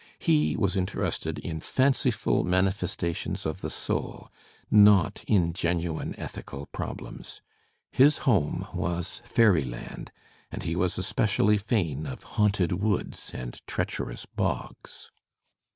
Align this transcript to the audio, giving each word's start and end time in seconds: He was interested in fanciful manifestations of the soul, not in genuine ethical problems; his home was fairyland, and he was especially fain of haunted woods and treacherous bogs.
He 0.17 0.55
was 0.57 0.75
interested 0.75 1.37
in 1.37 1.59
fanciful 1.59 2.43
manifestations 2.43 3.45
of 3.45 3.61
the 3.61 3.69
soul, 3.69 4.31
not 4.71 5.23
in 5.27 5.53
genuine 5.53 6.15
ethical 6.19 6.65
problems; 6.65 7.39
his 7.91 8.17
home 8.25 8.67
was 8.73 9.21
fairyland, 9.25 10.11
and 10.51 10.63
he 10.63 10.75
was 10.75 10.97
especially 10.97 11.59
fain 11.59 12.07
of 12.07 12.23
haunted 12.23 12.71
woods 12.81 13.29
and 13.35 13.61
treacherous 13.67 14.25
bogs. 14.25 15.11